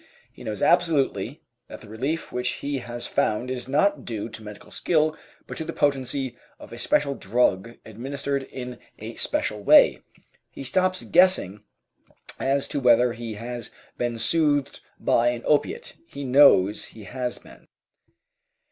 [0.33, 4.71] He knows absolutely that the relief which he has found is not due to medical
[4.71, 10.01] skill, but to the potency of a special drug administered in a special way.
[10.49, 11.61] He stops guessing
[12.39, 17.67] as to whether he has been soothed by an opiate; he knows he has been.